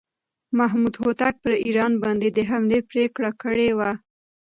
[0.57, 3.91] محمود هوتک پر ایران باندې د حملې پرېکړه کړې وه.